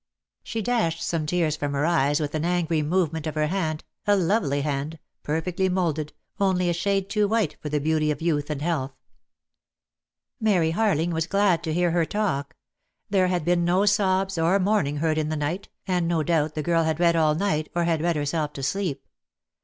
She 0.41 0.63
dashed 0.63 1.03
some 1.03 1.27
tears 1.27 1.55
from 1.55 1.73
her 1.73 1.85
eyes 1.85 2.19
with 2.19 2.33
an 2.33 2.43
angry 2.43 2.81
movement 2.81 3.27
of 3.27 3.35
her 3.35 3.45
hand, 3.45 3.83
a 4.07 4.15
lovely 4.15 4.61
hand, 4.61 4.97
per 5.21 5.39
fectly 5.43 5.69
moulded, 5.71 6.11
only 6.39 6.71
a 6.71 6.73
shade 6.73 7.07
too 7.07 7.27
white 7.27 7.55
for 7.61 7.69
the 7.69 7.77
beauty 7.79 8.09
of 8.09 8.19
youth 8.19 8.49
and 8.49 8.63
health. 8.63 8.95
Mary 10.39 10.71
Harling 10.71 11.11
was 11.11 11.27
glad 11.27 11.61
to 11.65 11.71
hear 11.71 11.91
her 11.91 12.03
talk. 12.03 12.55
There 13.11 13.27
had 13.27 13.45
been 13.45 13.63
no 13.63 13.85
sobs 13.85 14.39
or 14.39 14.57
moaning 14.57 14.97
heard 14.97 15.19
in 15.19 15.29
the 15.29 15.35
night, 15.37 15.69
and 15.85 16.07
no 16.07 16.23
doubt 16.23 16.55
the 16.55 16.63
girl 16.63 16.83
had 16.83 16.99
read 16.99 17.15
all 17.15 17.35
night, 17.35 17.69
or 17.75 17.83
had 17.83 18.01
read 18.01 18.15
herself 18.15 18.53
to 18.53 18.63
sleep. 18.63 19.05